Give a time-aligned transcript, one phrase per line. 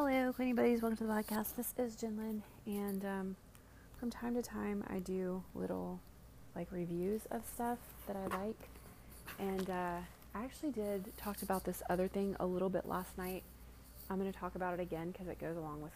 [0.00, 0.80] Hello, cleaning buddies.
[0.80, 1.56] Welcome to the podcast.
[1.56, 3.36] This is Jinlin, and um,
[3.98, 5.98] from time to time, I do little
[6.54, 8.68] like reviews of stuff that I like.
[9.40, 9.96] And uh,
[10.36, 13.42] I actually did talked about this other thing a little bit last night.
[14.08, 15.92] I'm going to talk about it again because it goes along with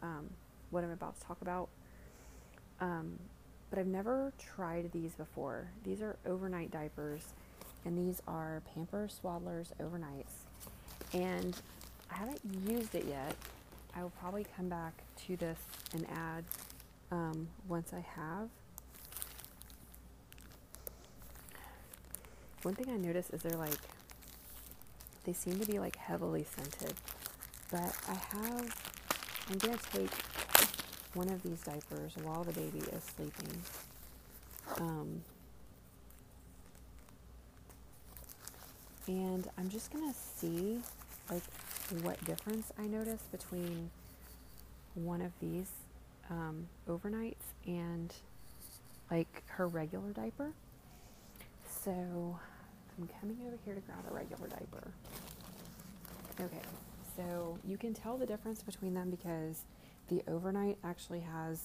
[0.00, 0.30] um,
[0.70, 1.68] what I'm about to talk about.
[2.80, 3.18] Um,
[3.70, 5.66] but I've never tried these before.
[5.82, 7.24] These are overnight diapers,
[7.84, 10.44] and these are Pampers Swaddlers overnights.
[11.12, 11.60] And
[12.14, 13.34] I haven't used it yet.
[13.96, 14.92] I will probably come back
[15.26, 15.58] to this
[15.92, 16.44] and add
[17.10, 18.48] um, once I have.
[22.62, 23.74] One thing I noticed is they're like,
[25.24, 26.94] they seem to be like heavily scented.
[27.70, 28.76] But I have,
[29.50, 30.10] I'm going to take
[31.14, 33.60] one of these diapers while the baby is sleeping.
[34.78, 35.22] Um,
[39.08, 40.80] and I'm just going to see
[41.30, 41.42] like
[42.02, 43.90] what difference I notice between
[44.94, 45.70] one of these
[46.30, 47.34] um, overnights
[47.66, 48.12] and
[49.10, 50.52] like her regular diaper.
[51.66, 52.38] So
[52.98, 54.90] I'm coming over here to grab a regular diaper.
[56.40, 56.62] Okay,
[57.16, 59.62] so you can tell the difference between them because
[60.08, 61.62] the overnight actually has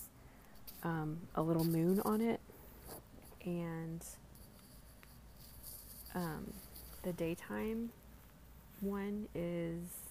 [0.83, 2.39] um, a little moon on it,
[3.45, 4.03] and
[6.13, 6.53] um,
[7.03, 7.89] the daytime
[8.81, 10.08] one is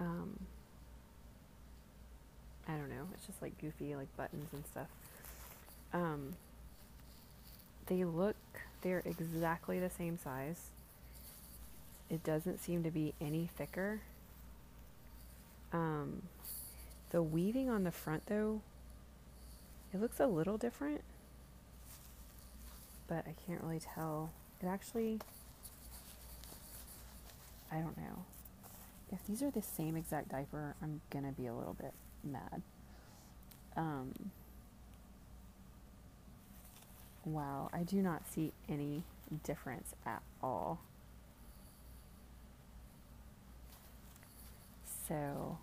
[0.00, 0.38] um,
[2.68, 3.06] I don't know.
[3.14, 4.88] It's just like goofy, like buttons and stuff.
[5.92, 6.34] Um,
[7.86, 8.36] they look,
[8.82, 10.70] they're exactly the same size.
[12.10, 14.00] It doesn't seem to be any thicker.
[15.72, 16.22] Um,
[17.10, 18.60] the weaving on the front, though,
[19.92, 21.02] it looks a little different,
[23.08, 24.30] but I can't really tell.
[24.62, 25.20] It actually,
[27.70, 28.24] I don't know
[29.12, 32.62] if these are the same exact diaper, I'm gonna be a little bit mad.
[33.76, 34.12] Um,
[37.24, 39.02] wow, I do not see any
[39.42, 40.80] difference at all.
[45.08, 45.58] So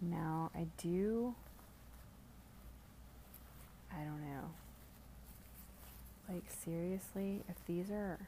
[0.00, 1.34] now I do,
[3.92, 4.50] I don't know.
[6.28, 8.18] Like, seriously, if these are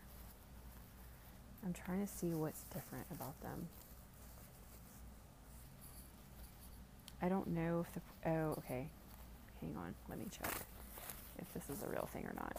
[1.64, 3.68] I'm trying to see what's different about them.
[7.20, 8.30] I don't know if the.
[8.30, 8.88] Oh, okay.
[9.60, 9.94] Hang on.
[10.08, 10.52] Let me check
[11.38, 12.56] if this is a real thing or not.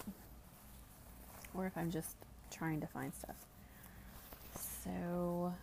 [1.53, 2.15] Or if I'm just
[2.51, 3.35] trying to find stuff.
[4.83, 5.53] So.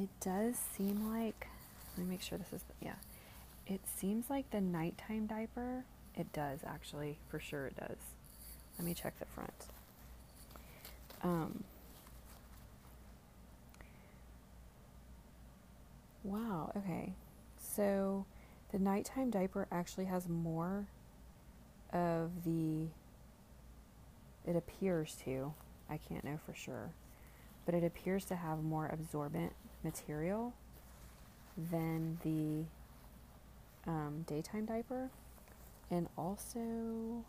[0.00, 1.48] It does seem like.
[1.96, 2.64] Let me make sure this is.
[2.80, 2.94] Yeah.
[3.66, 5.84] It seems like the nighttime diaper.
[6.14, 7.18] It does, actually.
[7.28, 7.98] For sure, it does.
[8.78, 9.52] Let me check the front.
[11.22, 11.64] Um,
[16.24, 17.12] wow, okay.
[17.58, 18.24] So
[18.72, 20.86] the nighttime diaper actually has more
[21.92, 22.86] of the,
[24.46, 25.52] it appears to,
[25.88, 26.90] I can't know for sure,
[27.66, 29.52] but it appears to have more absorbent
[29.84, 30.54] material
[31.70, 32.64] than the
[33.90, 35.10] um, daytime diaper.
[35.90, 37.24] And also,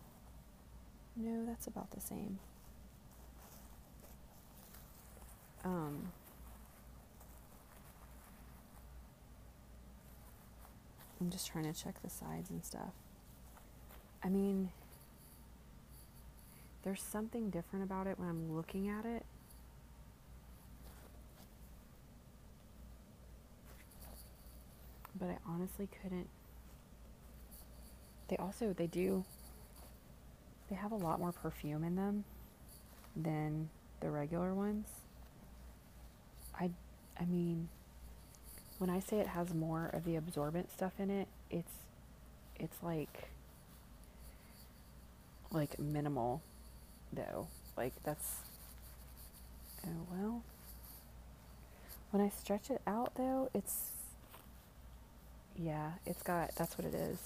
[1.16, 2.40] no, that's about the same.
[5.64, 6.12] Um,
[11.20, 12.94] I'm just trying to check the sides and stuff.
[14.24, 14.72] I mean,
[16.84, 19.24] there's something different about it when I'm looking at it.
[25.20, 26.28] But I honestly couldn't.
[28.30, 29.26] They also, they do,
[30.70, 32.24] they have a lot more perfume in them
[33.16, 33.70] than
[34.00, 34.88] the regular ones.
[36.60, 36.70] I,
[37.20, 37.70] I mean,
[38.78, 41.74] when I say it has more of the absorbent stuff in it, it's,
[42.60, 43.30] it's like,
[45.52, 46.42] like minimal,
[47.14, 47.48] though.
[47.78, 48.36] Like that's,
[49.86, 50.44] oh well.
[52.12, 53.92] When I stretch it out, though, it's,
[55.56, 57.18] yeah, it's got, that's what it is.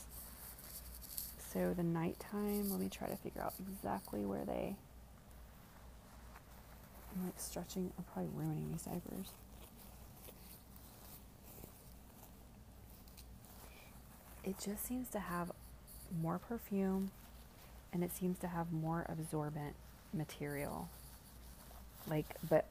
[1.52, 4.76] So the nighttime, let me try to figure out exactly where they
[7.16, 7.92] I'm like stretching.
[7.98, 9.32] I'm probably ruining these diapers.
[14.44, 15.52] It just seems to have
[16.22, 17.12] more perfume
[17.92, 19.76] and it seems to have more absorbent
[20.14, 20.90] material.
[22.08, 22.66] Like, but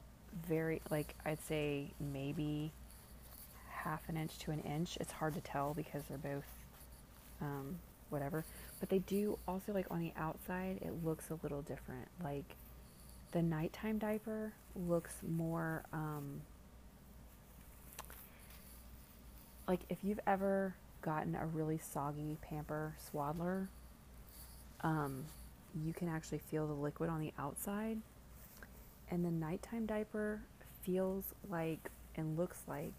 [0.47, 2.71] very, like, I'd say maybe
[3.69, 4.97] half an inch to an inch.
[5.01, 6.45] It's hard to tell because they're both
[7.41, 8.45] um, whatever.
[8.79, 12.07] But they do also, like, on the outside, it looks a little different.
[12.23, 12.55] Like,
[13.31, 16.41] the nighttime diaper looks more um,
[19.67, 23.69] like if you've ever gotten a really soggy pamper swaddler,
[24.81, 25.25] um,
[25.83, 27.97] you can actually feel the liquid on the outside.
[29.09, 30.41] And the nighttime diaper
[30.83, 32.93] feels like and looks like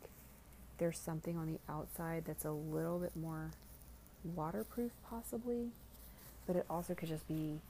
[0.79, 3.51] there's something on the outside that's a little bit more
[4.25, 5.71] waterproof, possibly,
[6.47, 7.61] but it also could just be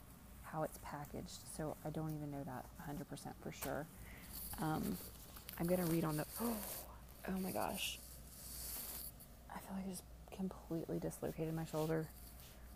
[0.52, 1.38] how it's packaged.
[1.56, 3.04] So I don't even know that 100%
[3.42, 3.86] for sure.
[4.60, 4.96] Um,
[5.58, 6.24] I'm to read on the.
[6.40, 6.56] Oh,
[7.28, 7.98] oh my gosh.
[9.50, 10.02] I feel like I just
[10.36, 12.06] completely dislocated my shoulder.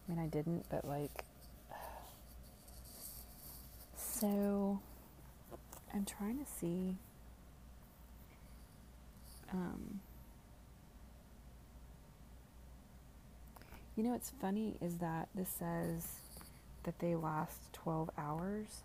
[0.08, 1.24] I mean, I didn't, but like.
[3.96, 4.80] So
[5.94, 6.96] I'm trying to see.
[9.52, 10.00] Um,
[13.96, 16.06] you know, what's funny is that this says
[16.84, 18.82] that they last 12 hours,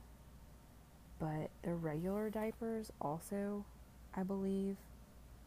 [1.20, 3.66] but the regular diapers also,
[4.16, 4.78] I believe,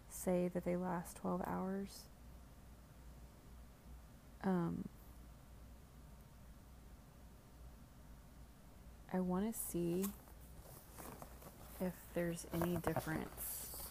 [0.09, 2.05] say that they last 12 hours.
[4.43, 4.85] Um,
[9.13, 10.05] I want to see
[11.81, 13.89] if there's any difference.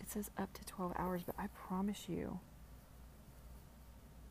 [0.00, 2.40] It says up to 12 hours, but I promise you,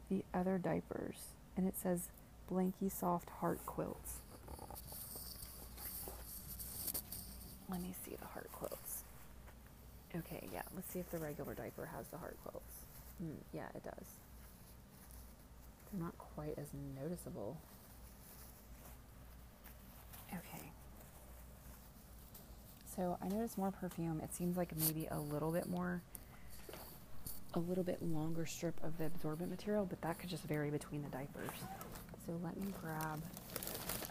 [0.10, 1.18] the other diapers,
[1.56, 2.10] and it says
[2.52, 4.22] Blanky Soft Heart Quilts.
[7.70, 9.04] Let me see the heart quilts.
[10.16, 12.74] Okay, yeah, let's see if the regular diaper has the heart quilts.
[13.24, 14.08] Mm, yeah, it does.
[15.92, 16.68] They're not quite as
[17.00, 17.58] noticeable.
[20.32, 20.72] Okay.
[22.96, 24.20] So I noticed more perfume.
[24.24, 26.02] It seems like maybe a little bit more,
[27.54, 31.04] a little bit longer strip of the absorbent material, but that could just vary between
[31.04, 31.50] the diapers.
[32.30, 33.20] So let me grab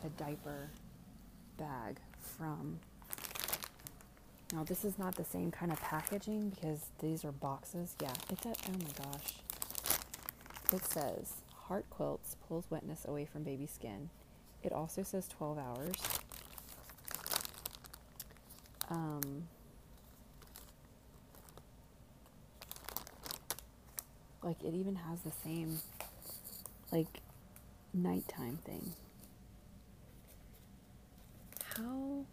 [0.04, 0.70] a diaper
[1.56, 2.80] bag from.
[4.52, 7.94] Now this is not the same kind of packaging because these are boxes.
[8.02, 8.56] Yeah, it does.
[8.66, 9.34] Oh my gosh.
[10.72, 11.32] It says
[11.68, 14.10] Heart Quilts pulls wetness away from baby skin.
[14.64, 15.94] It also says 12 hours.
[18.90, 19.46] Um,
[24.42, 25.78] like it even has the same
[26.90, 27.20] like
[27.94, 28.92] nighttime thing.
[31.76, 32.24] How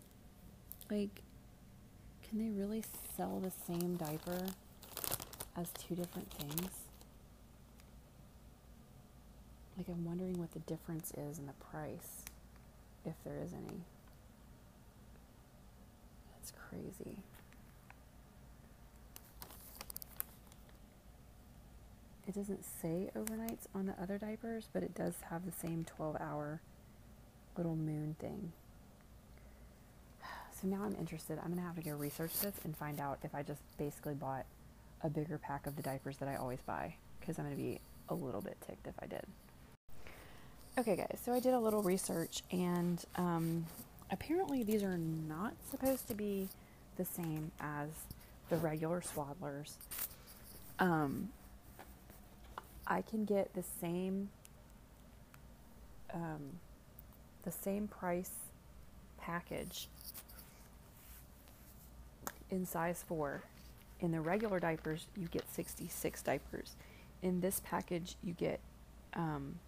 [0.90, 1.22] like
[2.28, 2.84] can they really
[3.16, 4.46] sell the same diaper
[5.56, 6.72] as two different things?
[9.78, 12.24] Like I'm wondering what the difference is in the price
[13.06, 13.81] if there is any.
[16.31, 17.18] That's crazy.
[22.36, 26.60] Doesn't say overnights on the other diapers, but it does have the same 12 hour
[27.56, 28.52] little moon thing.
[30.62, 31.38] So now I'm interested.
[31.38, 34.16] I'm going to have to go research this and find out if I just basically
[34.16, 34.46] bought
[35.02, 37.80] a bigger pack of the diapers that I always buy because I'm going to be
[38.10, 39.26] a little bit ticked if I did.
[40.78, 43.66] Okay, guys, so I did a little research and um,
[44.12, 46.50] apparently these are not supposed to be
[46.98, 47.90] the same as
[48.50, 49.74] the regular swaddlers.
[50.80, 51.30] Um,
[52.88, 54.30] I can get the same
[56.14, 56.60] um,
[57.44, 58.32] the same price
[59.18, 59.88] package
[62.50, 63.44] in size 4.
[64.00, 66.76] In the regular diapers, you get 66 diapers.
[67.21, 68.59] In this package, you get
[69.14, 69.59] um,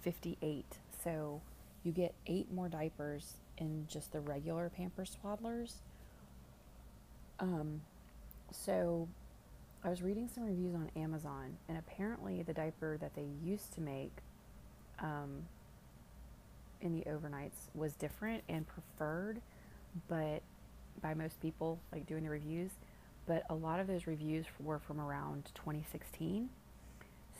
[0.00, 0.64] 58.
[1.02, 1.40] So
[1.84, 5.74] you get 8 more diapers in just the regular Pampers Swaddlers.
[7.38, 7.82] Um,
[8.50, 9.08] so
[9.86, 13.80] I was reading some reviews on Amazon, and apparently the diaper that they used to
[13.80, 14.10] make
[14.98, 15.46] um,
[16.80, 19.40] in the overnights was different and preferred,
[20.08, 20.42] but
[21.00, 22.72] by most people, like doing the reviews,
[23.28, 26.48] but a lot of those reviews were from around 2016.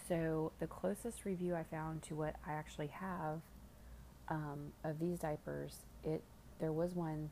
[0.08, 3.40] So the closest review I found to what I actually have
[4.28, 6.22] um, of these diapers, it
[6.60, 7.28] there was one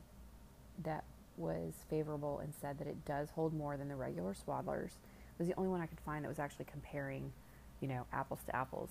[0.83, 1.05] that
[1.37, 4.87] was favorable and said that it does hold more than the regular swaddlers.
[4.87, 7.31] It was the only one I could find that was actually comparing,
[7.81, 8.89] you know, apples to apples.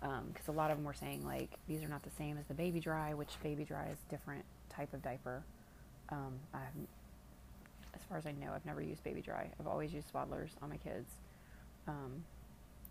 [0.00, 2.44] Because um, a lot of them were saying like these are not the same as
[2.46, 5.42] the baby dry, which baby dry is different type of diaper.
[6.10, 6.60] Um, I
[7.96, 9.48] as far as I know, I've never used Baby Dry.
[9.58, 11.10] I've always used Swaddlers on my kids,
[11.88, 12.22] um,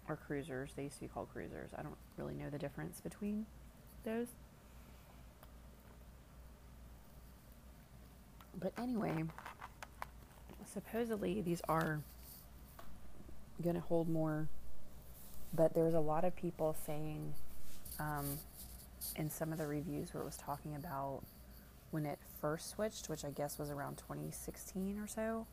[0.10, 0.72] or Cruisers.
[0.75, 1.70] They used to be called Cruisers.
[1.77, 3.46] I don't really know the difference between
[4.04, 4.27] those.
[8.65, 9.25] But anyway,
[10.74, 12.01] supposedly these are
[13.62, 14.48] going to hold more,
[15.53, 17.31] but there's a lot of people saying
[18.00, 18.25] um,
[19.17, 21.22] in some of the reviews where it was talking about
[21.91, 25.45] when it first switched, which I guess was around 2016 or so.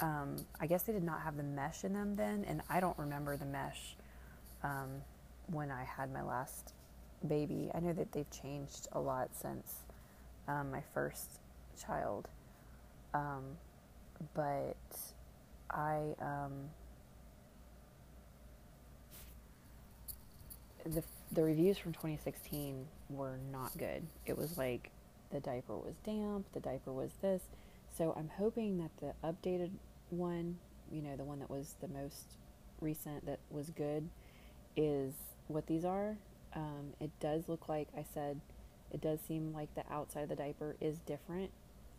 [0.00, 2.98] Um, I guess they did not have the mesh in them then, and I don't
[2.98, 3.96] remember the mesh
[4.62, 5.00] um,
[5.46, 6.74] when I had my last
[7.26, 7.70] baby.
[7.72, 9.76] I know that they've changed a lot since
[10.46, 11.40] um, my first
[11.86, 12.28] child,
[13.14, 13.44] um,
[14.34, 14.76] but
[15.70, 16.70] I um,
[20.84, 24.06] the the reviews from 2016 were not good.
[24.26, 24.90] It was like
[25.30, 27.42] the diaper was damp, the diaper was this.
[27.96, 29.70] So I'm hoping that the updated
[30.10, 30.58] one,
[30.90, 32.36] you know, the one that was the most
[32.80, 34.08] recent that was good,
[34.76, 35.12] is
[35.48, 36.16] what these are.
[36.54, 38.40] Um, it does look like I said,
[38.90, 41.50] it does seem like the outside of the diaper is different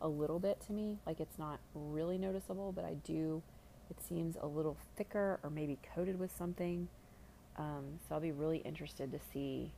[0.02, 1.00] a little bit to me.
[1.06, 3.42] Like it's not really noticeable, but I do,
[3.90, 6.88] it seems a little thicker or maybe coated with something.
[7.58, 9.72] Um, so I'll be really interested to see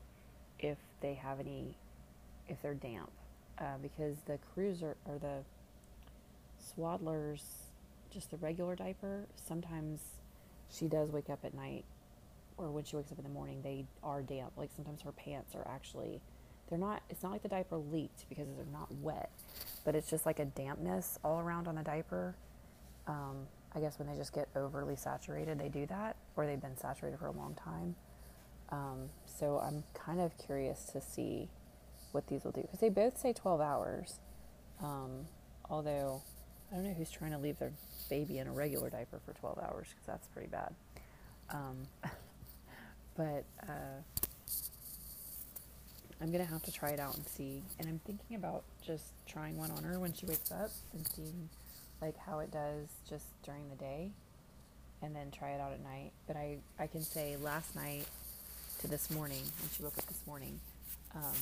[0.60, 1.78] if they have any,
[2.48, 3.10] if they're damp,
[3.58, 5.40] uh, because the cruiser or the
[6.62, 7.42] swaddlers,
[8.12, 10.02] just the regular diaper, sometimes
[10.70, 11.84] she does wake up at night,
[12.58, 14.52] or when she wakes up in the morning, they are damp.
[14.56, 16.22] Like sometimes her pants are actually,
[16.72, 17.04] they're not.
[17.10, 19.30] It's not like the diaper leaked because they're not wet,
[19.86, 22.34] but it's just like a dampness all around on the diaper.
[23.08, 26.78] Um, I guess when they just get overly saturated, they do that, or they've been
[26.78, 27.96] saturated for a long time.
[28.70, 31.50] Um, so I'm kind of curious to see
[32.14, 34.20] what these will do because they both say 12 hours.
[34.82, 35.28] Um,
[35.70, 36.22] although
[36.72, 37.74] I don't know who's trying to leave their
[38.10, 40.74] baby in a regular diaper for 12 hours because that's pretty bad.
[41.50, 41.88] Um,
[43.18, 44.21] but uh,
[46.22, 47.64] I'm gonna have to try it out and see.
[47.80, 51.50] And I'm thinking about just trying one on her when she wakes up and seeing
[52.02, 54.12] like how it does just during the day
[55.02, 56.12] and then try it out at night.
[56.28, 58.06] But I, I can say last night
[58.80, 60.60] to this morning, when she woke up this morning,
[61.16, 61.36] um,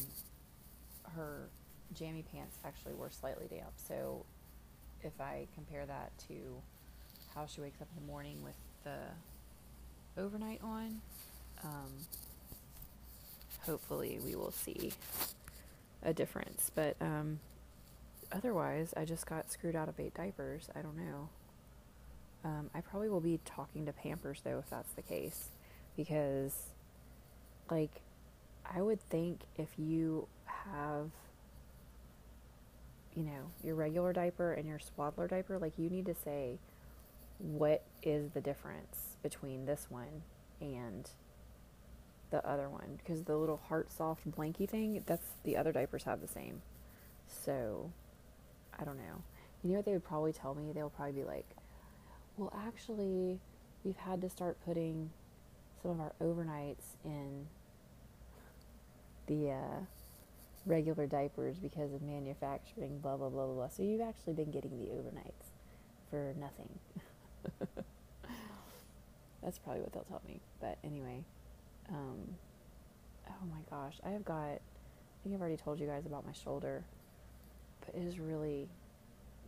[1.16, 1.50] her
[1.94, 3.72] jammy pants actually were slightly damp.
[3.88, 4.26] So
[5.02, 6.34] if I compare that to
[7.36, 11.02] how she wakes up in the morning with the overnight on,
[11.64, 11.92] um,
[13.70, 14.92] hopefully we will see
[16.02, 16.72] a difference.
[16.74, 17.40] But um,
[18.32, 20.70] otherwise, I just got screwed out of eight diapers.
[20.76, 21.30] I don't know.
[22.44, 25.50] Um, I probably will be talking to Pampers though if that's the case,
[25.96, 26.54] because
[27.70, 27.92] like
[28.66, 31.12] I would think if you have
[33.14, 36.58] you know your regular diaper and your swaddler diaper, like you need to say
[37.40, 40.24] what is the difference between this one
[40.62, 41.10] and
[42.32, 46.22] the other one because the little heart soft blanky thing that's the other diapers have
[46.22, 46.62] the same
[47.46, 47.92] so
[48.80, 49.24] I don't know.
[49.64, 50.72] You know what they would probably tell me?
[50.72, 51.46] They'll probably be like,
[52.38, 53.40] well, actually,
[53.84, 55.10] we've had to start putting
[55.82, 57.48] some of our overnights in
[59.28, 59.80] the uh,
[60.66, 63.68] regular diapers because of manufacturing, blah, blah, blah, blah, blah.
[63.68, 65.52] So you've actually been getting the overnights
[66.10, 66.80] for nothing.
[69.44, 70.40] That's probably what they'll tell me.
[70.62, 71.24] But anyway,
[71.92, 72.36] um,
[73.28, 74.60] oh my gosh, I have got, I
[75.24, 76.84] think I've already told you guys about my shoulder
[77.90, 78.68] but it is really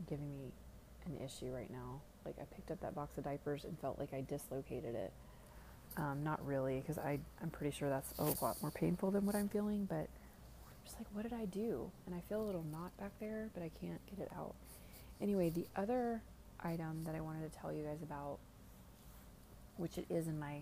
[0.10, 0.52] giving me
[1.06, 2.02] an issue right now.
[2.26, 5.12] Like I picked up that box of diapers and felt like I dislocated it.
[5.98, 9.50] Um, not really, because I'm pretty sure that's a lot more painful than what I'm
[9.50, 9.86] feeling.
[9.86, 11.92] But I'm just like, what did I do?
[12.06, 14.56] And I feel a little knot back there, but I can't get it out.
[15.20, 16.22] Anyway, the other
[16.64, 18.38] item that I wanted to tell you guys about,
[19.78, 20.62] which it is in my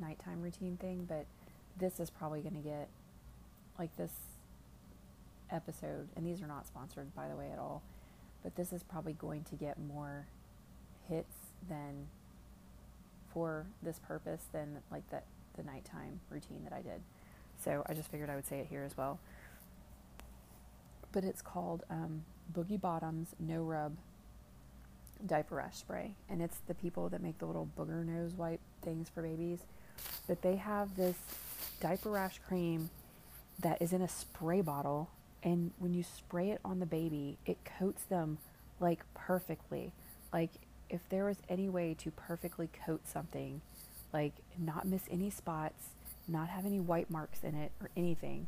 [0.00, 1.26] nighttime routine thing, but
[1.78, 2.88] this is probably going to get
[3.78, 4.12] like this
[5.50, 7.82] episode, and these are not sponsored by the way at all,
[8.42, 10.26] but this is probably going to get more
[11.08, 11.34] hits
[11.68, 12.06] than
[13.32, 15.24] for this purpose than like that
[15.56, 17.00] the nighttime routine that I did.
[17.62, 19.18] So I just figured I would say it here as well.
[21.12, 23.96] But it's called um, Boogie Bottoms No Rub
[25.26, 29.08] Diaper Rash Spray, and it's the people that make the little booger nose wipe things
[29.08, 29.60] for babies.
[30.26, 31.16] But they have this
[31.80, 32.90] diaper rash cream
[33.60, 35.10] that is in a spray bottle
[35.42, 38.38] and when you spray it on the baby, it coats them
[38.80, 39.92] like perfectly.
[40.32, 40.50] Like
[40.90, 43.60] if there was any way to perfectly coat something,
[44.12, 45.90] like not miss any spots,
[46.26, 48.46] not have any white marks in it or anything,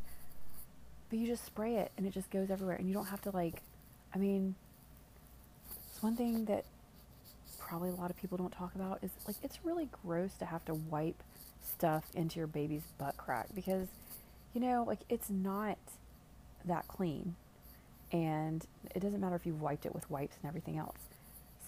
[1.09, 3.31] but you just spray it and it just goes everywhere and you don't have to
[3.31, 3.63] like
[4.15, 4.55] I mean
[5.89, 6.65] it's one thing that
[7.71, 10.65] probably a lot of people don't talk about is like it's really gross to have
[10.65, 11.23] to wipe
[11.63, 13.87] stuff into your baby's butt crack because
[14.53, 15.79] you know like it's not
[16.65, 17.37] that clean.
[18.13, 20.99] And it doesn't matter if you've wiped it with wipes and everything else.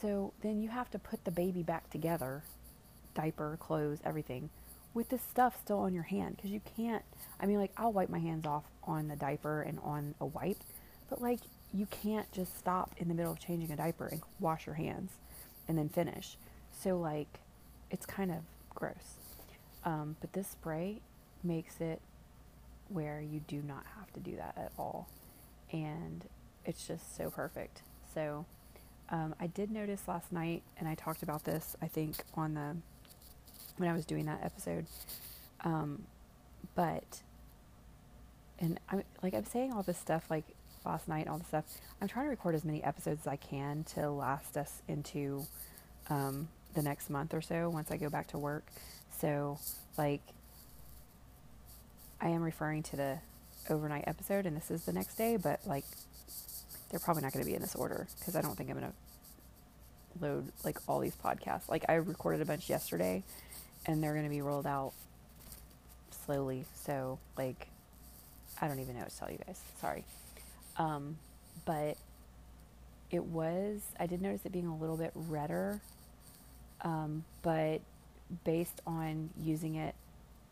[0.00, 2.42] So then you have to put the baby back together
[3.14, 4.50] diaper, clothes, everything
[4.94, 7.04] with this stuff still on your hand because you can't.
[7.38, 10.58] I mean, like I'll wipe my hands off on the diaper and on a wipe,
[11.08, 11.38] but like
[11.72, 15.12] you can't just stop in the middle of changing a diaper and wash your hands
[15.72, 16.36] and then finish.
[16.70, 17.38] So like
[17.90, 18.40] it's kind of
[18.74, 19.16] gross.
[19.86, 21.00] Um, but this spray
[21.42, 22.02] makes it
[22.88, 25.08] where you do not have to do that at all,
[25.72, 26.26] and
[26.66, 27.80] it's just so perfect.
[28.14, 28.44] So
[29.08, 32.76] um, I did notice last night, and I talked about this I think on the
[33.78, 34.84] when I was doing that episode.
[35.64, 36.02] Um,
[36.74, 37.22] but
[38.58, 40.44] and I'm like I'm saying all this stuff like
[40.84, 41.64] last night, all this stuff.
[42.00, 45.44] I'm trying to record as many episodes as I can to last us into
[46.10, 48.64] um, the next month or so once I go back to work.
[49.20, 49.58] So
[49.96, 50.22] like
[52.20, 53.18] I am referring to the
[53.70, 55.84] overnight episode, and this is the next day, but like
[56.90, 58.90] they're probably not going to be in this order because I don't think I'm going
[58.90, 61.68] to load like all these podcasts.
[61.68, 63.22] Like I recorded a bunch yesterday
[63.86, 64.92] and they're going to be rolled out
[66.24, 66.64] slowly.
[66.84, 67.68] So, like,
[68.60, 69.60] I don't even know what to tell you guys.
[69.80, 70.04] Sorry.
[70.76, 71.18] Um,
[71.64, 71.96] but
[73.10, 75.80] it was, I did notice it being a little bit redder.
[76.82, 77.80] Um, but
[78.44, 79.94] based on using it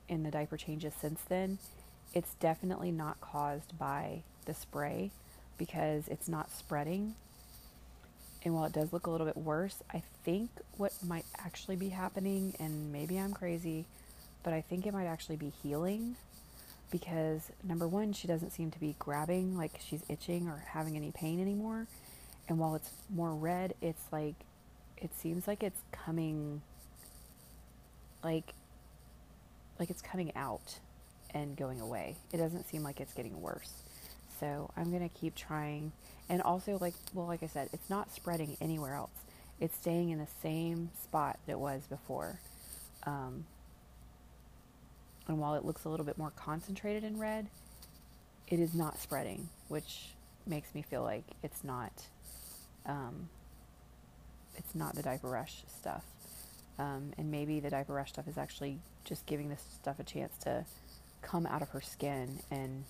[0.09, 1.59] in the diaper changes since then,
[2.15, 5.11] it's definitely not caused by the spray
[5.59, 7.15] because it's not spreading
[8.45, 11.91] and while it does look a little bit worse, I think what might actually be
[11.91, 13.85] happening, and maybe I'm crazy,
[14.43, 16.17] but I think it might actually be healing
[16.91, 21.11] because number one, she doesn't seem to be grabbing like she's itching or having any
[21.11, 21.87] pain anymore.
[22.49, 24.35] And while it's more red, it's like
[24.97, 26.63] it seems like it's coming
[28.23, 28.55] like
[29.79, 30.79] like it's coming out
[31.33, 32.17] and going away.
[32.33, 33.73] It doesn't seem like it's getting worse.
[34.41, 35.93] So I'm to keep trying
[36.31, 39.11] and also, like, well, like I said, it's not spreading anywhere else.
[39.59, 42.39] It's staying in the same spot that it was before.
[43.03, 43.47] Um,
[45.29, 47.49] and while it looks a little bit more concentrated in red,
[48.49, 50.09] it is not spreading, which
[50.47, 51.93] makes me feel like it's not,
[52.87, 53.29] um,
[54.57, 56.05] it's not the diaper rush stuff.
[56.79, 60.37] Um, and maybe the diaper rush stuff is actually just giving this stuff a chance
[60.39, 60.65] to
[61.23, 62.41] come out of her skin.
[62.51, 62.85] And,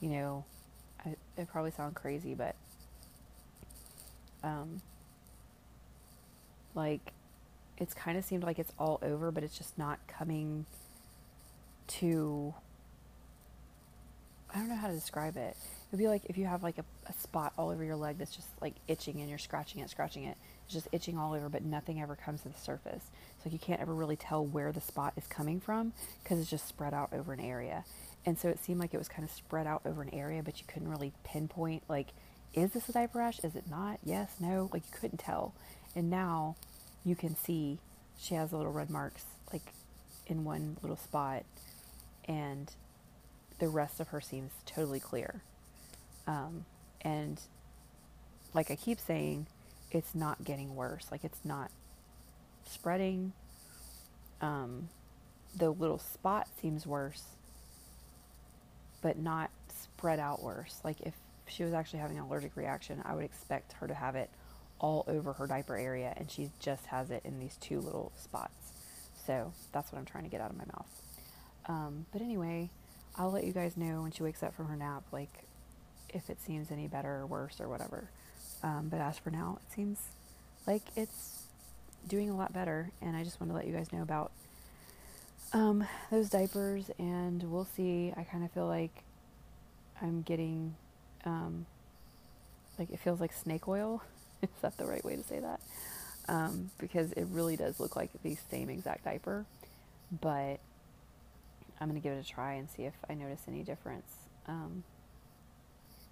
[0.00, 0.44] you know,
[1.04, 2.56] I, it probably sounds crazy, but
[4.42, 4.80] um,
[6.74, 7.12] like
[7.78, 10.66] it's kind of seemed like it's all over, but it's just not coming
[11.88, 12.54] to.
[14.54, 15.56] I don't know how to describe it.
[15.88, 18.34] It'd be like if you have like a, a spot all over your leg that's
[18.34, 20.36] just like itching and you're scratching it, scratching it.
[20.64, 23.04] It's just itching all over, but nothing ever comes to the surface.
[23.42, 26.66] So you can't ever really tell where the spot is coming from because it's just
[26.66, 27.84] spread out over an area.
[28.24, 30.58] And so it seemed like it was kind of spread out over an area, but
[30.58, 32.08] you couldn't really pinpoint like
[32.54, 33.38] is this a diaper rash?
[33.40, 33.98] Is it not?
[34.02, 34.70] Yes, no.
[34.72, 35.52] Like you couldn't tell.
[35.94, 36.56] And now
[37.04, 37.78] you can see
[38.18, 39.72] she has little red marks like
[40.26, 41.44] in one little spot
[42.28, 42.72] and
[43.58, 45.42] the rest of her seems totally clear.
[46.26, 46.64] Um,
[47.02, 47.40] and
[48.54, 49.46] like I keep saying,
[49.90, 51.06] it's not getting worse.
[51.10, 51.70] Like it's not
[52.66, 53.32] spreading.
[54.40, 54.88] Um,
[55.56, 57.22] the little spot seems worse,
[59.00, 60.80] but not spread out worse.
[60.84, 61.14] Like if
[61.46, 64.30] she was actually having an allergic reaction, I would expect her to have it
[64.78, 68.72] all over her diaper area, and she just has it in these two little spots.
[69.26, 71.05] So that's what I'm trying to get out of my mouth.
[71.68, 72.70] Um, but anyway,
[73.16, 75.44] I'll let you guys know when she wakes up from her nap, like
[76.08, 78.08] if it seems any better or worse or whatever.
[78.62, 79.98] Um, but as for now, it seems
[80.66, 81.42] like it's
[82.06, 84.30] doing a lot better, and I just want to let you guys know about
[85.52, 88.12] um, those diapers, and we'll see.
[88.16, 89.02] I kind of feel like
[90.00, 90.74] I'm getting
[91.24, 91.66] um,
[92.78, 94.02] like it feels like snake oil.
[94.42, 95.60] Is that the right way to say that?
[96.28, 99.46] Um, because it really does look like the same exact diaper,
[100.20, 100.58] but
[101.80, 104.10] I'm gonna give it a try and see if I notice any difference.
[104.46, 104.84] Um,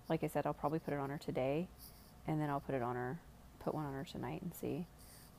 [0.08, 1.68] like I said, I'll probably put it on her today,
[2.26, 3.18] and then I'll put it on her,
[3.60, 4.86] put one on her tonight and see.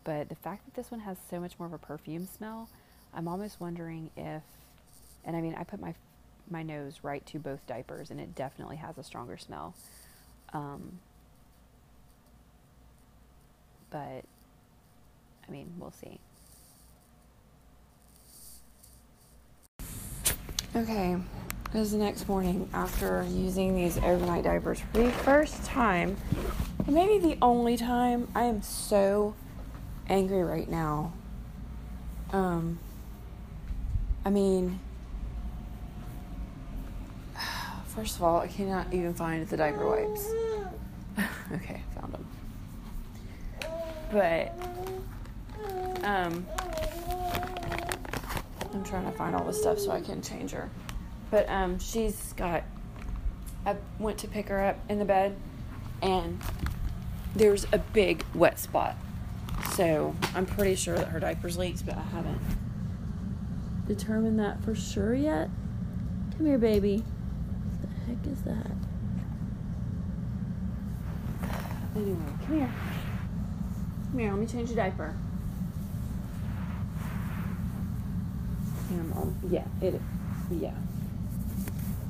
[0.03, 2.69] But the fact that this one has so much more of a perfume smell,
[3.13, 4.43] I'm almost wondering if,
[5.23, 5.93] and I mean, I put my
[6.49, 9.73] my nose right to both diapers, and it definitely has a stronger smell.
[10.53, 10.99] Um,
[13.89, 14.23] but
[15.47, 16.19] I mean, we'll see.
[20.75, 21.15] Okay,
[21.71, 26.17] this is the next morning after using these overnight diapers for the first time,
[26.85, 28.27] maybe the only time.
[28.35, 29.35] I am so
[30.09, 31.13] angry right now.
[32.33, 32.77] Um,
[34.25, 34.81] I mean,
[37.85, 40.29] First of all, I cannot even find the diaper wipes.
[41.53, 42.27] okay, found them.
[44.11, 44.53] But,
[46.03, 46.45] um,
[48.75, 50.69] I'm trying to find all the stuff so I can change her.
[51.31, 52.63] But um, she's got.
[53.65, 55.37] I went to pick her up in the bed,
[56.01, 56.39] and
[57.33, 58.97] there's a big wet spot.
[59.71, 62.41] So I'm pretty sure that her diaper's leaked, but I haven't
[63.87, 65.49] determined that for sure yet.
[66.35, 66.97] Come here, baby.
[66.97, 68.71] What the heck is that?
[71.95, 72.73] Anyway, come here.
[74.11, 75.15] Come here, let me change your diaper.
[79.49, 80.01] Yeah, it.
[80.51, 80.73] Yeah.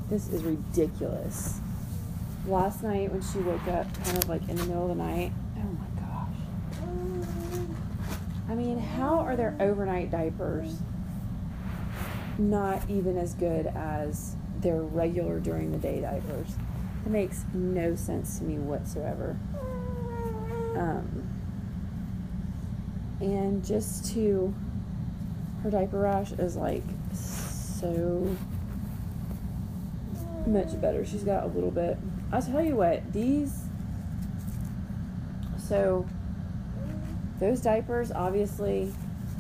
[0.10, 1.60] This is ridiculous.
[2.48, 5.32] Last night when she woke up, kind of like in the middle of the night.
[5.58, 6.38] Oh my gosh.
[8.50, 10.78] I mean, how are their overnight diapers
[12.38, 16.56] not even as good as their regular during the day diapers?
[17.06, 19.38] It makes no sense to me whatsoever.
[20.76, 21.28] Um,
[23.20, 24.54] and just to
[25.66, 28.38] her diaper rash is like so
[30.46, 31.04] much better.
[31.04, 31.98] She's got a little bit.
[32.32, 33.64] I'll tell you what, these
[35.58, 36.06] so
[37.40, 38.94] those diapers obviously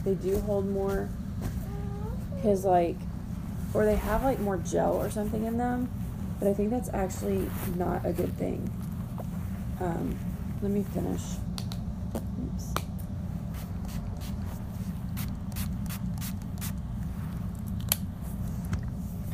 [0.04, 1.08] they do hold more
[2.42, 2.98] cuz like
[3.76, 5.88] or they have like more gel or something in them,
[6.40, 8.68] but I think that's actually not a good thing.
[9.80, 10.18] Um,
[10.64, 11.22] let me finish.
[12.16, 12.74] Oops.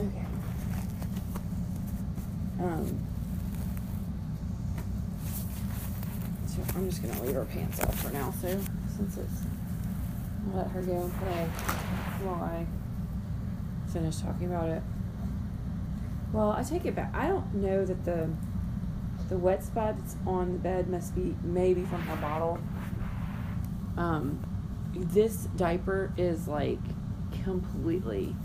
[0.01, 0.25] Okay.
[2.59, 2.99] Um,
[6.47, 8.33] so I'm just gonna leave her pants off for now.
[8.41, 8.59] So
[8.95, 9.41] since it's,
[10.49, 11.45] I'll let her go play
[12.23, 12.65] while I
[13.91, 14.81] finish talking about it.
[16.33, 17.13] Well, I take it back.
[17.13, 18.29] I don't know that the
[19.29, 22.59] the wet spot that's on the bed must be maybe from her bottle.
[23.97, 24.45] Um,
[24.93, 26.79] this diaper is like
[27.43, 28.35] completely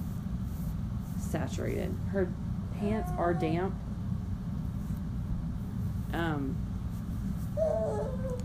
[1.18, 1.94] saturated.
[2.10, 2.32] Her
[2.78, 3.74] pants are damp.
[6.12, 6.56] Um,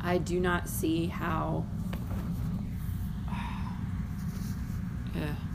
[0.04, 1.66] I do not see how.
[5.16, 5.36] Yeah.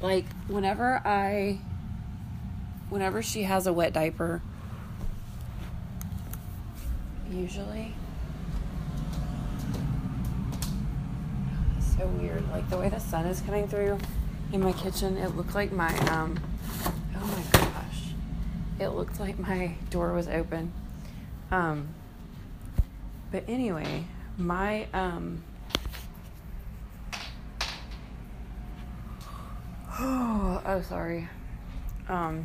[0.00, 1.58] Like whenever I,
[2.88, 4.40] whenever she has a wet diaper,
[7.28, 7.94] usually.
[11.80, 12.48] So weird.
[12.52, 13.98] Like the way the sun is coming through
[14.52, 16.38] in my kitchen, it looked like my um
[17.16, 18.12] oh my gosh.
[18.78, 20.72] It looked like my door was open.
[21.50, 21.88] Um
[23.30, 24.04] but anyway,
[24.36, 25.42] my um
[30.00, 31.28] oh sorry.
[32.08, 32.44] Um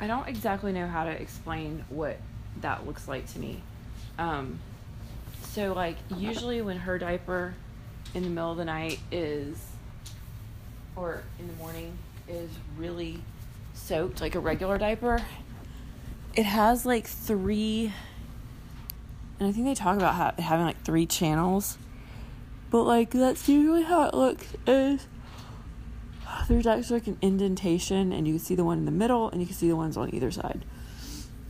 [0.00, 2.16] I don't exactly know how to explain what
[2.62, 3.62] that looks like to me.
[4.18, 4.58] Um,
[5.42, 7.54] so, like, usually when her diaper
[8.14, 9.58] in the middle of the night is,
[10.96, 13.20] or in the morning, is really
[13.74, 15.20] soaked, like a regular diaper,
[16.34, 17.92] it has like three,
[19.38, 21.78] and I think they talk about ha- having like three channels,
[22.70, 25.06] but like, that's usually how it looks is
[26.48, 29.40] there's actually like an indentation, and you can see the one in the middle, and
[29.40, 30.64] you can see the ones on either side.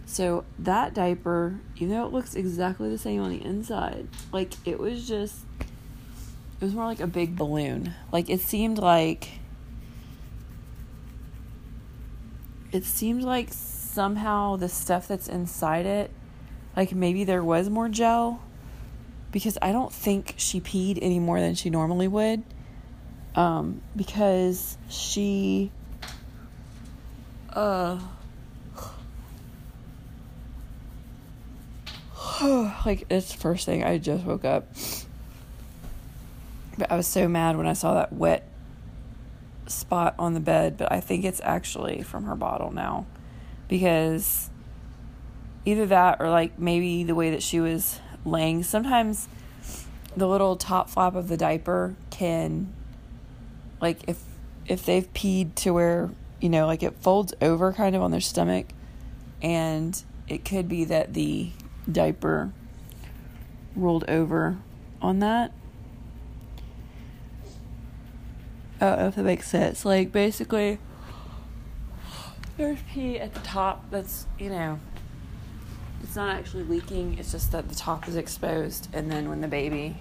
[0.07, 4.81] So that diaper, even though it looks exactly the same on the inside, like it
[4.81, 7.95] was just, it was more like a big balloon.
[8.11, 9.29] Like it seemed like,
[12.73, 13.51] it seemed like
[13.93, 16.11] somehow the stuff that's inside it,
[16.77, 18.43] like maybe there was more gel,
[19.33, 22.43] because I don't think she peed any more than she normally would.
[23.35, 25.71] Um, because she
[27.53, 28.01] uh
[32.85, 34.67] like it's the first thing I just woke up.
[36.77, 38.49] But I was so mad when I saw that wet
[39.67, 43.07] spot on the bed, but I think it's actually from her bottle now
[43.71, 44.51] because
[45.65, 48.65] either that or like maybe the way that she was laying.
[48.65, 49.29] Sometimes
[50.17, 52.71] the little top flap of the diaper can
[53.81, 54.23] like if
[54.67, 58.21] if they've peed to where you know like it folds over kind of on their
[58.21, 58.67] stomach
[59.41, 61.51] and it could be that the
[61.91, 62.53] diaper
[63.77, 64.59] rolled over
[65.01, 65.53] on that
[68.81, 69.85] I don't know if that makes sense.
[69.85, 70.79] Like basically
[72.61, 74.79] there's pee at the top that's you know
[76.03, 79.49] it's not actually leaking, it's just that the top is exposed and then when the
[79.49, 79.97] baby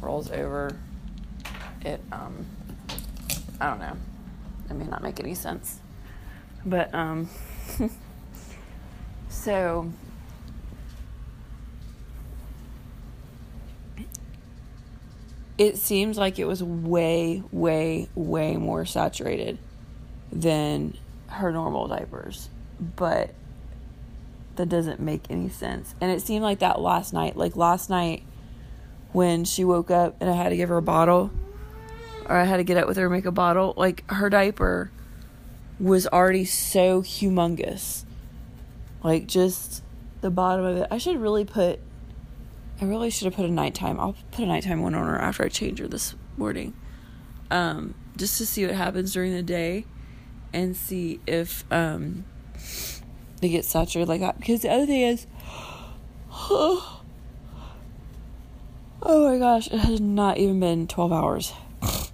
[0.00, 0.76] rolls over
[1.82, 2.44] it um
[3.60, 3.96] I don't know.
[4.68, 5.80] It may not make any sense.
[6.66, 7.28] But, um,
[9.28, 9.92] so,
[15.58, 19.58] it seems like it was way, way, way more saturated
[20.32, 20.96] than
[21.34, 22.48] her normal diapers.
[22.96, 23.34] But
[24.56, 25.94] that doesn't make any sense.
[26.00, 27.36] And it seemed like that last night.
[27.36, 28.22] Like last night
[29.12, 31.30] when she woke up and I had to give her a bottle,
[32.26, 34.90] or I had to get up with her and make a bottle, like her diaper
[35.78, 38.04] was already so humongous.
[39.02, 39.82] Like just
[40.20, 40.88] the bottom of it.
[40.90, 41.80] I should really put
[42.80, 44.00] I really should have put a nighttime.
[44.00, 46.74] I'll put a nighttime one on her after I change her this morning.
[47.50, 49.84] Um, just to see what happens during the day
[50.54, 52.24] and see if um
[53.40, 54.38] they get saturated like that.
[54.38, 55.26] Because the other thing is
[56.30, 57.00] oh
[59.02, 61.52] my gosh, it has not even been twelve hours.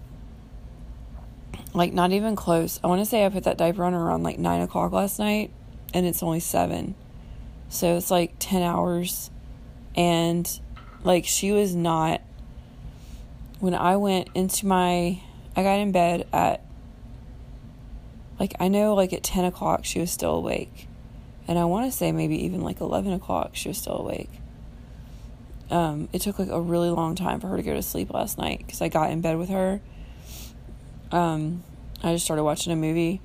[1.74, 2.80] like not even close.
[2.82, 5.52] I want to say I put that diaper on around like nine o'clock last night,
[5.94, 6.94] and it's only seven,
[7.68, 9.30] so it's like ten hours,
[9.94, 10.60] and
[11.04, 12.22] like she was not.
[13.60, 15.20] When I went into my,
[15.54, 16.64] I got in bed at.
[18.40, 20.88] Like I know, like at ten o'clock she was still awake,
[21.46, 24.30] and I want to say maybe even like eleven o'clock she was still awake.
[25.70, 28.38] Um, it took like a really long time for her to go to sleep last
[28.38, 29.80] night because I got in bed with her
[31.12, 31.62] um,
[32.02, 33.20] I just started watching a movie,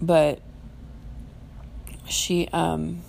[0.00, 0.40] but
[2.08, 3.00] she um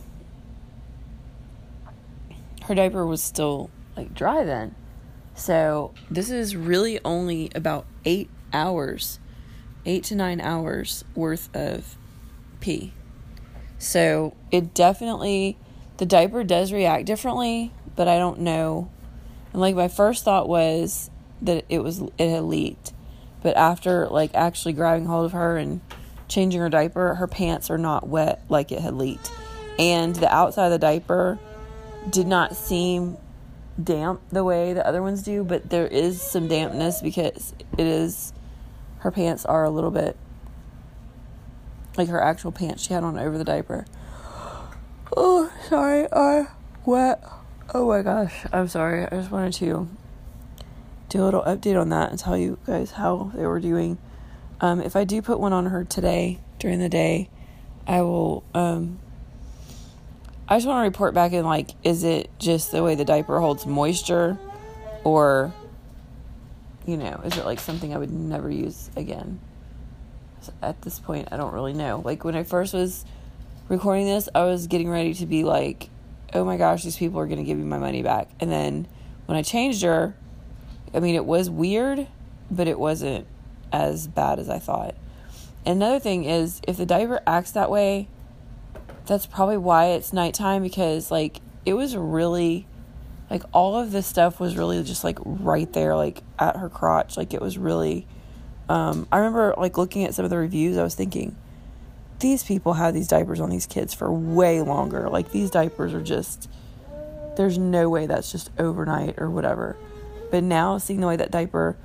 [2.63, 4.76] her diaper was still like dry then.
[5.36, 9.20] So this is really only about eight hours,
[9.86, 11.98] eight to nine hours worth of
[12.60, 12.94] pee.
[13.78, 15.58] So it definitely,
[15.98, 18.89] the diaper does react differently, but I don't know.
[19.54, 21.10] And like my first thought was
[21.41, 22.94] that it was, it had leaked.
[23.41, 25.82] But after like actually grabbing hold of her and
[26.28, 29.32] changing her diaper, her pants are not wet like it had leaked.
[29.80, 31.39] And the outside of the diaper
[32.10, 33.17] did not seem
[33.82, 38.34] damp the way the other ones do, but there is some dampness because it is
[39.02, 40.18] her pants are a little bit
[41.98, 43.86] like her actual pants she had on over the diaper.
[45.16, 46.48] Oh, sorry, I
[46.86, 47.24] wet.
[47.74, 49.06] Oh my gosh, I'm sorry.
[49.06, 49.90] I just wanted to
[51.10, 53.98] do a little update on that and tell you guys how they were doing.
[54.62, 57.30] Um, if I do put one on her today during the day,
[57.88, 58.44] I will.
[58.54, 59.00] Um,
[60.48, 63.40] I just want to report back in like, is it just the way the diaper
[63.40, 64.38] holds moisture,
[65.04, 65.54] or,
[66.86, 69.39] you know, is it like something I would never use again?
[70.62, 72.02] At this point, I don't really know.
[72.04, 73.06] Like when I first was
[73.70, 75.89] recording this, I was getting ready to be like,
[76.34, 78.30] oh my gosh, these people are going to give me my money back.
[78.39, 78.88] And then
[79.26, 80.15] when I changed her,
[80.94, 82.08] I mean, it was weird,
[82.50, 83.28] but it wasn't
[83.72, 84.96] as bad as I thought.
[85.65, 88.08] Another thing is, if the diaper acts that way,
[89.06, 92.65] that's probably why it's nighttime because, like, it was really,
[93.32, 97.15] like, all of this stuff was really just, like, right there, like, at her crotch.
[97.15, 98.06] Like, it was really,
[98.67, 101.38] um, I remember, like, looking at some of the reviews, I was thinking,
[102.20, 105.10] these people have these diapers on these kids for way longer.
[105.10, 106.50] Like, these diapers are just,
[107.38, 109.78] there's no way that's just overnight or whatever.
[110.30, 111.78] But now seeing the way that diaper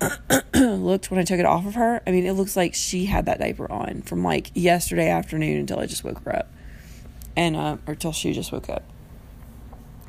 [0.54, 3.26] looked when I took it off of her, I mean, it looks like she had
[3.26, 6.48] that diaper on from like yesterday afternoon until I just woke her up.
[7.36, 8.82] And, uh, or till she just woke up.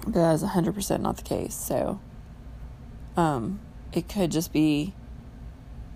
[0.03, 1.53] But that is 100% not the case.
[1.53, 1.99] So,
[3.15, 3.59] um,
[3.93, 4.93] it could just be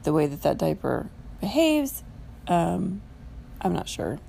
[0.04, 1.10] the way that that diaper
[1.42, 2.04] behaves.
[2.48, 3.02] Um,
[3.62, 4.20] I'm not sure.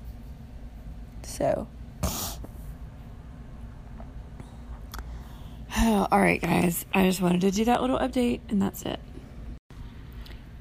[1.23, 1.67] So,
[5.81, 6.85] all right, guys.
[6.93, 8.99] I just wanted to do that little update, and that's it.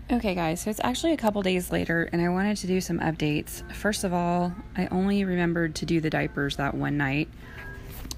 [0.09, 3.01] Okay, guys, so it's actually a couple days later, and I wanted to do some
[3.01, 3.69] updates.
[3.75, 7.29] First of all, I only remembered to do the diapers that one night.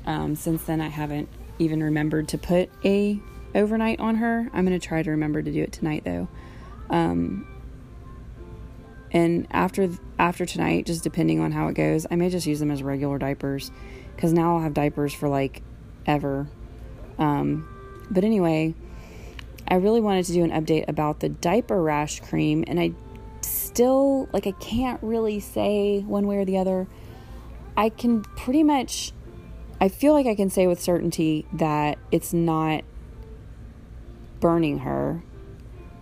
[0.08, 1.28] Um, since then, I haven't
[1.60, 3.20] even remembered to put a
[3.54, 4.50] overnight on her.
[4.52, 6.26] I'm to try to remember to do it tonight, though.
[6.90, 7.46] Um,
[9.12, 12.72] and after after tonight, just depending on how it goes, I may just use them
[12.72, 13.70] as regular diapers
[14.16, 15.62] because now I'll have diapers for like
[16.06, 16.48] ever
[17.18, 17.68] um,
[18.10, 18.74] but anyway,
[19.66, 22.92] I really wanted to do an update about the diaper rash cream, and I
[23.42, 26.86] still, like, I can't really say one way or the other.
[27.76, 29.12] I can pretty much,
[29.80, 32.84] I feel like I can say with certainty that it's not
[34.40, 35.22] burning her,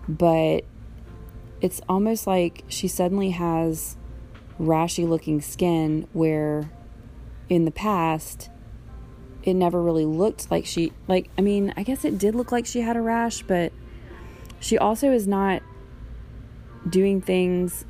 [0.08, 0.64] but
[1.60, 3.96] it's almost like she suddenly has
[4.58, 6.70] rashy looking skin where
[7.48, 8.48] in the past
[9.42, 12.66] it never really looked like she like I mean, I guess it did look like
[12.66, 13.72] she had a rash, but
[14.58, 15.62] she also is not
[16.88, 17.84] doing things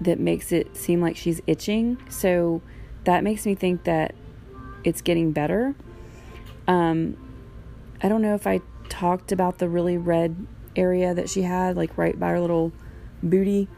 [0.00, 1.98] that makes it seem like she's itching.
[2.08, 2.62] So
[3.04, 4.14] that makes me think that
[4.84, 5.74] it's getting better.
[6.66, 7.16] Um
[8.00, 11.96] I don't know if I talked about the really red area that she had, like
[11.98, 12.72] right by her little
[13.22, 13.68] booty.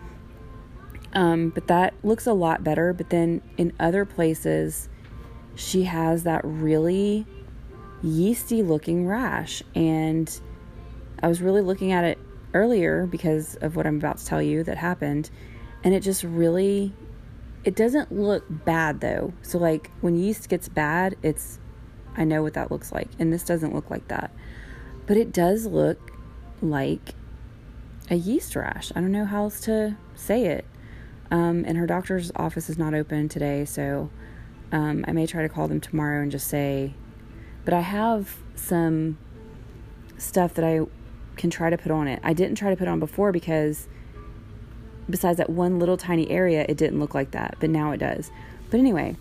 [1.12, 2.92] Um, but that looks a lot better.
[2.92, 4.88] But then in other places,
[5.54, 7.26] she has that really
[8.02, 9.62] yeasty looking rash.
[9.74, 10.40] And
[11.22, 12.18] I was really looking at it
[12.54, 15.30] earlier because of what I'm about to tell you that happened.
[15.82, 16.92] And it just really,
[17.64, 19.32] it doesn't look bad though.
[19.42, 21.58] So, like when yeast gets bad, it's,
[22.16, 23.08] I know what that looks like.
[23.18, 24.32] And this doesn't look like that.
[25.06, 26.12] But it does look
[26.62, 27.14] like
[28.10, 28.92] a yeast rash.
[28.94, 30.64] I don't know how else to say it.
[31.30, 34.10] Um, and her doctor's office is not open today, so
[34.72, 36.94] um, I may try to call them tomorrow and just say,
[37.64, 39.16] but I have some
[40.18, 40.80] stuff that I
[41.36, 42.20] can try to put on it.
[42.24, 43.86] I didn't try to put on before because
[45.10, 48.30] besides that one little tiny area, it didn't look like that, but now it does.
[48.70, 49.16] But anyway,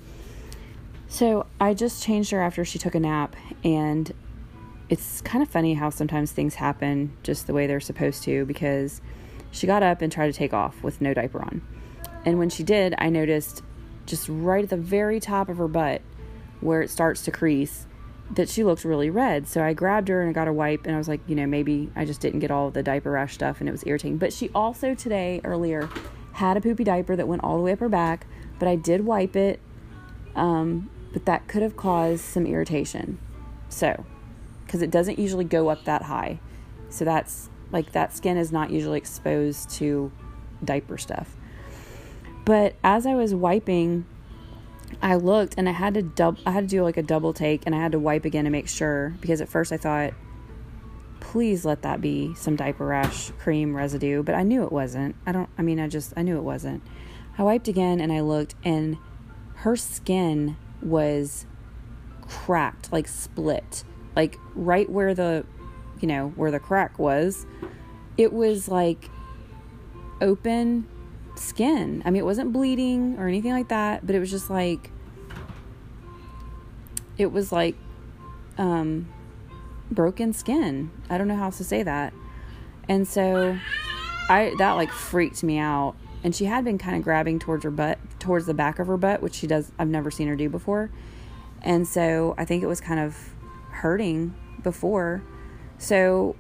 [1.08, 4.14] so I just changed her after she took a nap, and
[4.90, 9.02] it's kind of funny how sometimes things happen just the way they're supposed to because
[9.52, 11.62] she got up and tried to take off with no diaper on.
[12.26, 13.64] And when she did, I noticed
[14.06, 16.02] just right at the very top of her butt
[16.62, 17.86] where it starts to crease
[18.32, 19.48] that she looked really red.
[19.48, 21.48] So I grabbed her and I got a wipe and I was like, you know,
[21.48, 24.18] maybe I just didn't get all the diaper rash stuff and it was irritating.
[24.18, 25.90] But she also today earlier
[26.34, 28.28] had a poopy diaper that went all the way up her back,
[28.60, 29.60] but I did wipe it.
[30.36, 33.18] Um, but that could have caused some irritation.
[33.68, 34.06] So,
[34.66, 36.40] because it doesn't usually go up that high.
[36.90, 40.12] So that's like that skin is not usually exposed to
[40.64, 41.36] diaper stuff.
[42.46, 44.06] But as I was wiping,
[45.02, 47.64] I looked and I had to dub I had to do like a double take
[47.66, 50.14] and I had to wipe again to make sure because at first I thought
[51.20, 55.16] please let that be some diaper rash cream residue, but I knew it wasn't.
[55.26, 56.84] I don't I mean I just I knew it wasn't.
[57.38, 58.98] I wiped again and I looked and
[59.56, 61.46] her skin was
[62.22, 63.84] cracked, like split.
[64.16, 65.46] Like right where the
[66.02, 67.46] you know, where the crack was,
[68.18, 69.10] it was like
[70.22, 70.88] open
[71.40, 72.02] skin.
[72.06, 74.92] I mean, it wasn't bleeding or anything like that, but it was just like
[77.18, 77.76] it was like
[78.58, 79.08] um
[79.92, 80.92] broken skin.
[81.10, 82.14] I don't know how else to say that.
[82.88, 83.58] And so
[84.30, 85.96] I that like freaked me out.
[86.22, 88.98] And she had been kind of grabbing towards her butt, towards the back of her
[88.98, 90.92] butt, which she does I've never seen her do before.
[91.62, 93.18] And so I think it was kind of
[93.72, 95.24] hurting before.
[95.78, 96.36] So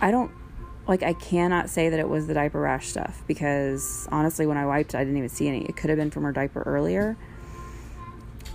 [0.00, 0.30] I don't
[0.90, 4.66] like I cannot say that it was the diaper rash stuff because honestly, when I
[4.66, 5.64] wiped, I didn't even see any.
[5.64, 7.16] It could have been from her diaper earlier.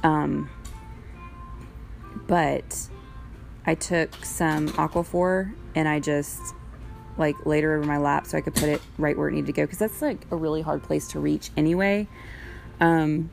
[0.03, 0.49] Um,
[2.27, 2.89] but
[3.65, 6.41] I took some Aquaphor and I just
[7.17, 9.47] like laid her over my lap so I could put it right where it needed
[9.47, 12.05] to go because that's like a really hard place to reach anyway.
[12.81, 13.29] Um,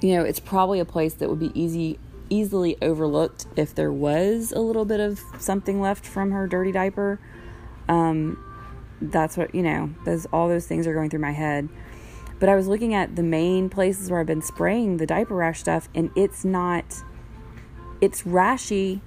[0.00, 1.98] you know, it's probably a place that would be easy
[2.30, 7.18] easily overlooked if there was a little bit of something left from her dirty diaper
[7.88, 8.42] um,
[9.00, 11.68] that's what, you know, those, all those things are going through my head.
[12.38, 15.60] But I was looking at the main places where I've been spraying the diaper rash
[15.60, 16.84] stuff, and it's not,
[18.00, 19.00] it's rashy,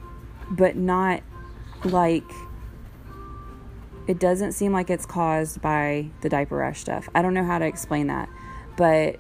[0.49, 1.21] but not
[1.83, 2.23] like,
[4.07, 7.07] it doesn't seem like it's caused by the diaper rash stuff.
[7.13, 8.29] I don't know how to explain that.
[8.75, 9.19] But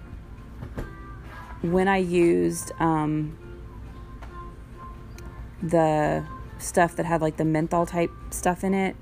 [1.61, 3.37] when I used um,
[5.61, 6.25] the
[6.57, 8.95] stuff that had like the menthol type stuff in it,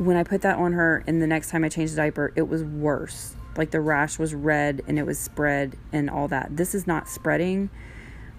[0.00, 2.48] when I put that on her and the next time I changed the diaper, it
[2.48, 3.36] was worse.
[3.58, 6.56] Like the rash was red and it was spread and all that.
[6.56, 7.68] This is not spreading.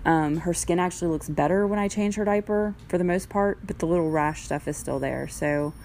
[0.04, 3.60] Um, her skin actually looks better when I change her diaper for the most part,
[3.64, 5.28] but the little rash stuff is still there.
[5.28, 5.76] So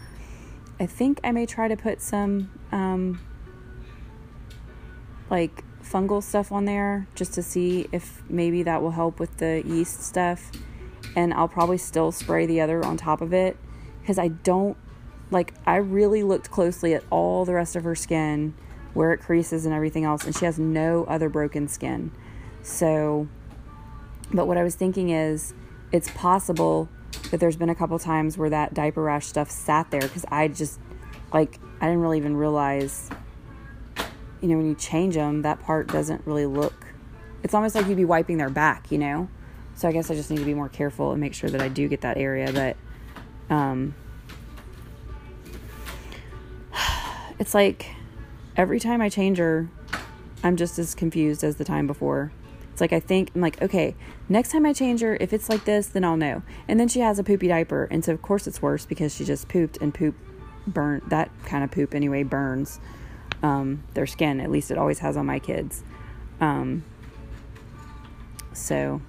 [0.80, 3.20] I think I may try to put some um,
[5.28, 9.62] like fungal stuff on there just to see if maybe that will help with the
[9.66, 10.50] yeast stuff.
[11.14, 13.58] And I'll probably still spray the other on top of it
[14.00, 14.78] because I don't
[15.30, 18.54] like I really looked closely at all the rest of her skin,
[18.94, 22.10] where it creases and everything else, and she has no other broken skin.
[22.62, 23.28] So,
[24.32, 25.54] but what I was thinking is,
[25.92, 26.88] it's possible
[27.30, 30.48] that there's been a couple times where that diaper rash stuff sat there because I
[30.48, 30.80] just,
[31.32, 33.10] like, I didn't really even realize,
[34.40, 36.86] you know, when you change them, that part doesn't really look.
[37.42, 39.28] It's almost like you'd be wiping their back, you know.
[39.74, 41.68] So I guess I just need to be more careful and make sure that I
[41.68, 42.76] do get that area, but.
[43.54, 43.94] Um,
[47.38, 47.86] it's like
[48.56, 49.68] every time I change her,
[50.42, 52.32] I'm just as confused as the time before.
[52.72, 53.94] It's like I think I'm like, okay,
[54.28, 56.42] next time I change her, if it's like this, then I'll know.
[56.68, 59.24] And then she has a poopy diaper, and so of course it's worse because she
[59.24, 60.14] just pooped and poop
[60.66, 62.80] burnt that kind of poop anyway burns
[63.42, 64.40] um, their skin.
[64.40, 65.82] At least it always has on my kids.
[66.40, 66.84] Um,
[68.52, 69.00] so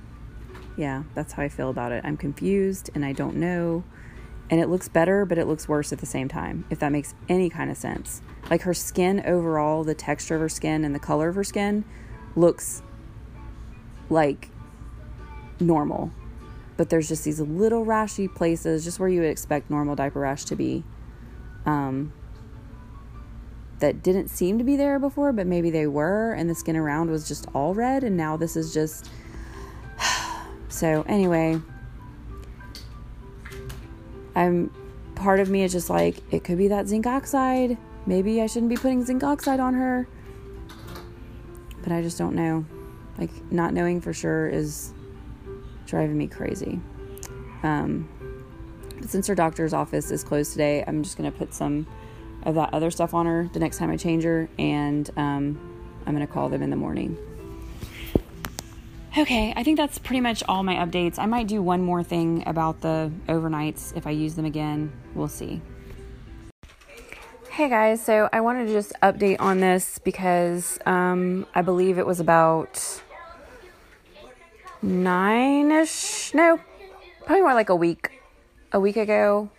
[0.78, 2.06] yeah, that's how I feel about it.
[2.06, 3.84] I'm confused and I don't know.
[4.50, 7.14] And it looks better, but it looks worse at the same time, if that makes
[7.28, 8.22] any kind of sense.
[8.50, 11.84] Like her skin overall, the texture of her skin and the color of her skin
[12.36, 12.82] looks
[14.10, 14.50] like
[15.60, 16.12] normal.
[16.78, 20.46] But there's just these little rashy places, just where you would expect normal diaper rash
[20.46, 20.84] to be,
[21.66, 22.14] um,
[23.80, 27.12] that didn't seem to be there before, but maybe they were, and the skin around
[27.12, 29.10] was just all red, and now this is just.
[30.70, 31.60] so, anyway,
[34.38, 34.72] I'm.
[35.16, 37.76] Part of me is just like, it could be that zinc oxide.
[38.06, 40.08] Maybe I shouldn't be putting zinc oxide on her.
[41.82, 42.64] But I just don't know.
[43.18, 44.94] Like, not knowing for sure is
[45.88, 46.80] driving me crazy.
[47.64, 48.08] Um,
[49.00, 51.88] but since her doctor's office is closed today, I'm just going to put some
[52.44, 55.60] of that other stuff on her the next time I change her, and um,
[56.06, 57.18] I'm going to call them in the morning.
[59.18, 61.18] Okay, I think that's pretty much all my updates.
[61.18, 64.94] I might do one more thing about the overnights if I use them again.
[65.16, 65.60] We'll see.
[67.50, 72.06] Hey guys, so I wanted to just update on this because um, I believe it
[72.06, 73.02] was about
[74.84, 76.60] nine ish, no,
[77.26, 78.22] probably more like a week,
[78.72, 79.50] a week ago,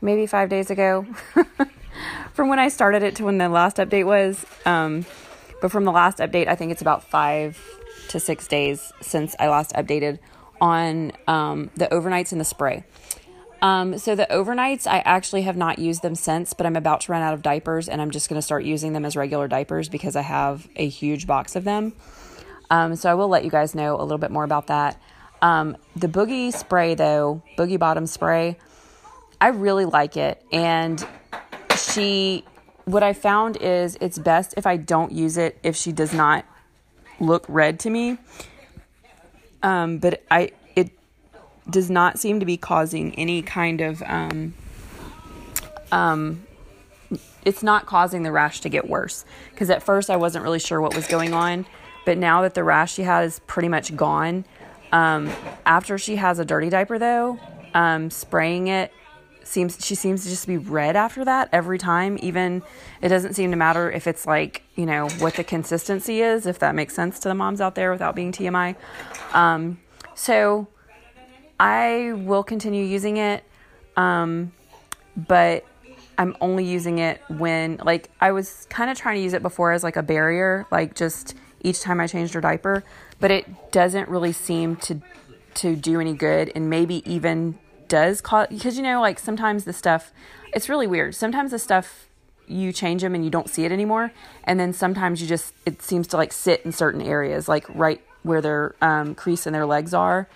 [0.00, 1.06] maybe five days ago,
[2.32, 4.42] from when I started it to when the last update was.
[4.64, 5.04] Um,
[5.60, 7.60] but from the last update, I think it's about five
[8.14, 10.20] to six days since I last updated
[10.60, 12.84] on um, the overnights and the spray.
[13.60, 17.12] Um, so the overnights, I actually have not used them since, but I'm about to
[17.12, 19.88] run out of diapers and I'm just going to start using them as regular diapers
[19.88, 21.92] because I have a huge box of them.
[22.70, 25.00] Um, so I will let you guys know a little bit more about that.
[25.42, 28.58] Um, the boogie spray, though, boogie bottom spray,
[29.40, 30.40] I really like it.
[30.52, 31.04] And
[31.76, 32.44] she,
[32.84, 36.44] what I found is it's best if I don't use it if she does not
[37.20, 38.18] look red to me.
[39.62, 40.90] Um, but I, it
[41.70, 44.54] does not seem to be causing any kind of, um,
[45.90, 46.46] um,
[47.44, 49.24] it's not causing the rash to get worse.
[49.50, 51.66] Because at first I wasn't really sure what was going on.
[52.04, 54.44] But now that the rash she had is pretty much gone,
[54.92, 55.30] um,
[55.64, 57.38] after she has a dirty diaper though,
[57.72, 58.92] um, spraying it
[59.46, 62.18] seems she seems to just be red after that every time.
[62.22, 62.62] Even
[63.00, 66.58] it doesn't seem to matter if it's like you know what the consistency is, if
[66.60, 68.76] that makes sense to the moms out there without being TMI.
[69.32, 69.78] Um,
[70.14, 70.68] so
[71.58, 73.44] I will continue using it,
[73.96, 74.52] um,
[75.16, 75.64] but
[76.18, 79.72] I'm only using it when like I was kind of trying to use it before
[79.72, 82.84] as like a barrier, like just each time I changed her diaper,
[83.20, 85.00] but it doesn't really seem to
[85.54, 87.58] to do any good and maybe even
[87.94, 90.12] does cause because you know like sometimes the stuff
[90.52, 91.14] it's really weird.
[91.14, 92.08] Sometimes the stuff
[92.48, 94.10] you change them and you don't see it anymore
[94.42, 98.02] and then sometimes you just it seems to like sit in certain areas like right
[98.24, 100.28] where their um, crease and their legs are.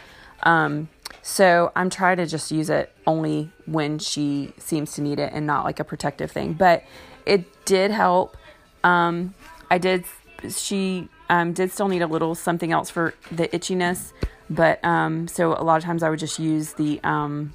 [0.44, 0.88] Um,
[1.20, 5.44] so i'm trying to just use it only when she seems to need it and
[5.44, 6.52] not like a protective thing.
[6.52, 6.84] But
[7.26, 8.36] it did help.
[8.84, 9.34] Um,
[9.68, 10.04] i did
[10.48, 14.12] she um, did still need a little something else for the itchiness,
[14.50, 17.54] but um, so a lot of times I would just use the um,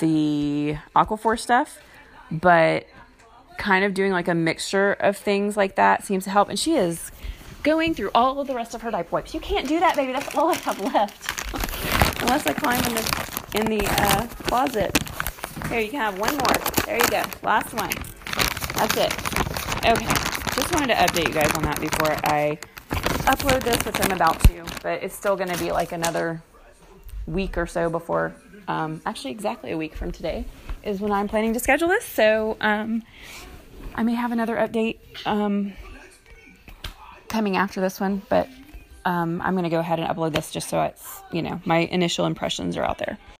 [0.00, 1.78] the Aquaphor stuff,
[2.30, 2.86] but
[3.58, 6.48] kind of doing like a mixture of things like that seems to help.
[6.48, 7.12] And she is
[7.62, 9.32] going through all of the rest of her diaper wipes.
[9.34, 10.12] You can't do that, baby.
[10.12, 14.96] That's all I have left, unless I climb in the in the uh, closet.
[15.68, 16.84] Here, you can have one more.
[16.86, 17.22] There you go.
[17.42, 17.92] Last one.
[18.74, 19.12] That's it.
[19.86, 22.58] Okay just wanted to update you guys on that before I
[23.24, 24.64] upload this, which I'm about to.
[24.82, 26.42] But it's still going to be like another
[27.26, 28.34] week or so before,
[28.68, 30.44] um, actually, exactly a week from today
[30.82, 32.04] is when I'm planning to schedule this.
[32.04, 33.02] So um,
[33.94, 35.72] I may have another update um,
[37.28, 38.48] coming after this one, but
[39.04, 41.78] um, I'm going to go ahead and upload this just so it's, you know, my
[41.78, 43.18] initial impressions are out there.